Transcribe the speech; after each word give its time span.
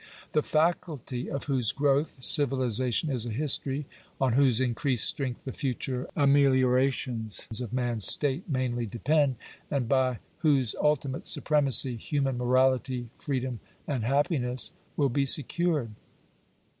The 0.31 0.41
faculty 0.41 1.29
of 1.29 1.43
whose 1.43 1.71
growth 1.71 2.17
civilization 2.23 3.11
is 3.11 3.27
a 3.27 3.31
history— 3.31 3.85
on 4.19 4.33
whose 4.33 4.59
increased 4.59 5.05
strength 5.07 5.45
the 5.45 5.51
future 5.51 6.09
ameliorations 6.15 7.45
of 7.61 7.71
man's 7.71 8.07
state 8.07 8.49
mainly 8.49 8.87
depend— 8.87 9.35
and 9.69 9.87
by 9.87 10.17
whose 10.39 10.73
ultimate 10.81 11.27
supremacy, 11.27 11.97
human 11.97 12.35
morality, 12.39 13.11
freedom, 13.19 13.59
and 13.87 14.03
happiness 14.03 14.71
will 14.97 15.09
be 15.09 15.27
secured. 15.27 15.91